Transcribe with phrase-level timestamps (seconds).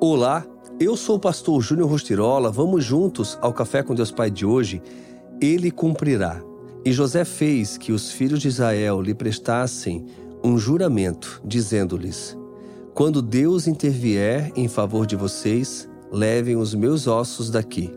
[0.00, 0.46] Olá,
[0.78, 2.52] eu sou o pastor Júnior Rostirola.
[2.52, 4.80] Vamos juntos ao Café com Deus Pai de hoje.
[5.40, 6.40] Ele cumprirá.
[6.84, 10.06] E José fez que os filhos de Israel lhe prestassem
[10.44, 12.38] um juramento, dizendo-lhes:
[12.94, 17.92] Quando Deus intervier em favor de vocês, levem os meus ossos daqui.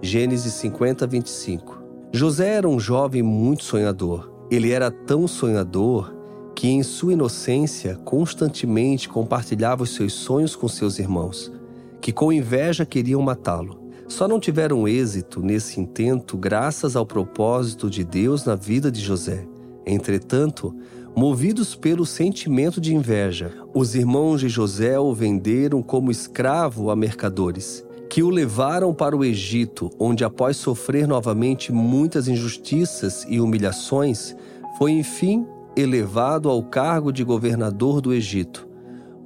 [0.00, 1.84] Gênesis 50, 25.
[2.10, 4.32] José era um jovem muito sonhador.
[4.50, 6.10] Ele era tão sonhador
[6.54, 11.52] que, em sua inocência, constantemente compartilhava os seus sonhos com seus irmãos,
[12.00, 13.82] que com inveja queriam matá-lo.
[14.06, 19.46] Só não tiveram êxito nesse intento graças ao propósito de Deus na vida de José.
[19.86, 20.74] Entretanto,
[21.16, 27.84] movidos pelo sentimento de inveja, os irmãos de José o venderam como escravo a mercadores,
[28.08, 34.36] que o levaram para o Egito, onde, após sofrer novamente muitas injustiças e humilhações,
[34.78, 35.46] foi enfim
[35.76, 38.68] elevado ao cargo de governador do Egito.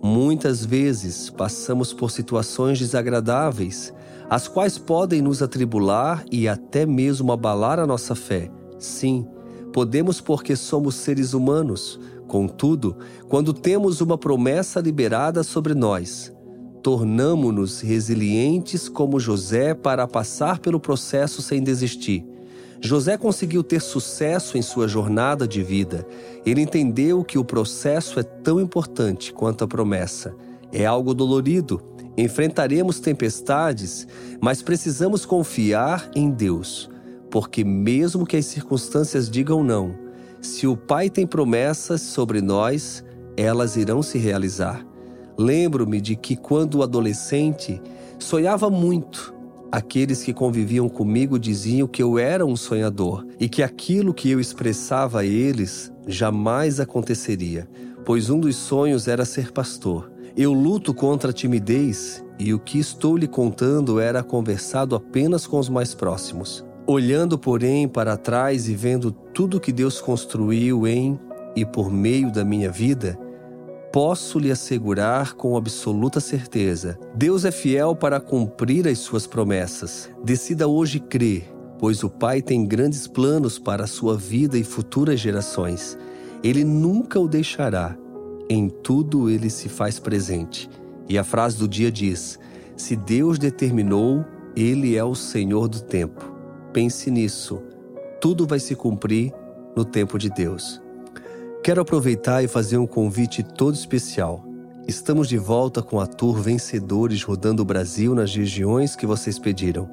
[0.03, 3.93] Muitas vezes passamos por situações desagradáveis,
[4.31, 8.51] as quais podem nos atribular e até mesmo abalar a nossa fé.
[8.79, 9.27] Sim,
[9.73, 11.99] podemos porque somos seres humanos.
[12.27, 12.97] Contudo,
[13.29, 16.33] quando temos uma promessa liberada sobre nós,
[16.83, 22.25] tornamo-nos resilientes como José para passar pelo processo sem desistir.
[22.81, 26.07] José conseguiu ter sucesso em sua jornada de vida.
[26.47, 30.35] Ele entendeu que o processo é tão importante quanto a promessa.
[30.73, 31.83] É algo dolorido,
[32.17, 34.07] enfrentaremos tempestades,
[34.41, 36.89] mas precisamos confiar em Deus,
[37.31, 39.95] porque, mesmo que as circunstâncias digam não,
[40.41, 43.05] se o Pai tem promessas sobre nós,
[43.37, 44.87] elas irão se realizar.
[45.37, 47.81] Lembro-me de que, quando adolescente,
[48.19, 49.38] sonhava muito
[49.71, 54.41] Aqueles que conviviam comigo diziam que eu era um sonhador e que aquilo que eu
[54.41, 57.69] expressava a eles jamais aconteceria,
[58.03, 60.11] pois um dos sonhos era ser pastor.
[60.35, 65.59] Eu luto contra a timidez e o que estou lhe contando era conversado apenas com
[65.59, 66.65] os mais próximos.
[66.87, 71.21] Olhando, porém, para trás e vendo tudo que Deus construiu em
[71.55, 73.19] e por meio da minha vida,
[73.93, 80.11] posso lhe assegurar com absoluta certeza: Deus é fiel para cumprir as suas promessas.
[80.23, 85.21] Decida hoje crer, pois o Pai tem grandes planos para a sua vida e futuras
[85.21, 85.99] gerações.
[86.43, 87.97] Ele nunca o deixará.
[88.49, 90.71] Em tudo ele se faz presente.
[91.09, 92.39] E a frase do dia diz:
[92.77, 94.25] Se Deus determinou,
[94.57, 96.33] ele é o Senhor do tempo.
[96.73, 97.63] Pense nisso.
[98.21, 99.33] Tudo vai se cumprir
[99.77, 100.81] no tempo de Deus.
[101.69, 104.43] Quero aproveitar e fazer um convite todo especial.
[104.87, 109.87] Estamos de volta com a tour Vencedores rodando o Brasil nas regiões que vocês pediram.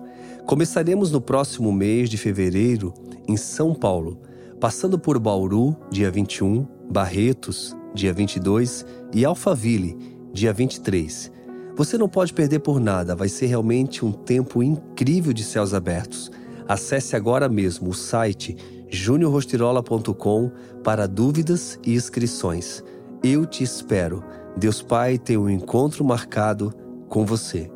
[0.46, 2.94] Começaremos no próximo mês de fevereiro
[3.28, 4.22] em São Paulo,
[4.58, 9.98] passando por Bauru, dia 21, Barretos, dia 22 e Alphaville,
[10.32, 11.30] dia 23.
[11.76, 16.32] Você não pode perder por nada, vai ser realmente um tempo incrível de céus abertos.
[16.70, 18.56] Acesse agora mesmo o site
[18.90, 20.52] juniorrostirola.com
[20.84, 22.84] para dúvidas e inscrições.
[23.24, 24.24] Eu te espero.
[24.56, 26.74] Deus Pai tem um encontro marcado
[27.10, 27.75] com você.